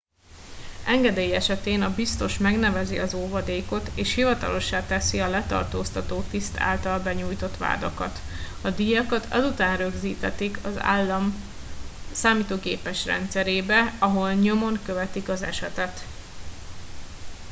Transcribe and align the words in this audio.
engedély 0.85 1.33
esetén 1.33 1.81
a 1.81 1.93
biztos 1.95 2.37
megnevezi 2.37 2.99
az 2.99 3.13
óvadékot 3.13 3.87
és 3.95 4.13
hivatalossá 4.13 4.85
teszi 4.85 5.19
a 5.19 5.27
letartóztató 5.29 6.21
tiszt 6.31 6.55
által 6.57 6.99
benyújtott 6.99 7.57
vádakat 7.57 8.19
a 8.63 8.69
díjakat 8.69 9.25
azután 9.31 9.77
rögzítetik 9.77 10.65
az 10.65 10.77
állam 10.79 11.33
számítógépes 12.11 13.05
rendszerébe 13.05 13.93
ahol 13.99 14.33
nyomon 14.33 14.79
követik 14.85 15.29
az 15.29 15.41
esetet 15.41 16.05